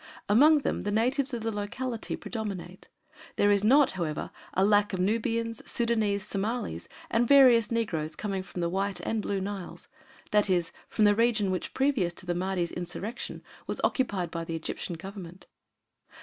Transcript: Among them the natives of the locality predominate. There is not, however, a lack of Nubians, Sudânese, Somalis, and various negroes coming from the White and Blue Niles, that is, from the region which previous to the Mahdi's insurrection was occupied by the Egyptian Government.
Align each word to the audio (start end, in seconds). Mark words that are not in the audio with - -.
Among 0.27 0.61
them 0.61 0.81
the 0.81 0.89
natives 0.89 1.31
of 1.31 1.43
the 1.43 1.51
locality 1.51 2.15
predominate. 2.15 2.87
There 3.35 3.51
is 3.51 3.63
not, 3.63 3.91
however, 3.91 4.31
a 4.55 4.65
lack 4.65 4.93
of 4.93 4.99
Nubians, 4.99 5.61
Sudânese, 5.61 6.21
Somalis, 6.21 6.87
and 7.11 7.27
various 7.27 7.69
negroes 7.69 8.15
coming 8.15 8.41
from 8.41 8.61
the 8.61 8.69
White 8.69 8.99
and 9.01 9.21
Blue 9.21 9.39
Niles, 9.39 9.89
that 10.31 10.49
is, 10.49 10.71
from 10.89 11.05
the 11.05 11.13
region 11.13 11.51
which 11.51 11.75
previous 11.75 12.13
to 12.13 12.25
the 12.25 12.33
Mahdi's 12.33 12.71
insurrection 12.71 13.43
was 13.67 13.79
occupied 13.83 14.31
by 14.31 14.43
the 14.43 14.55
Egyptian 14.55 14.95
Government. 14.95 15.45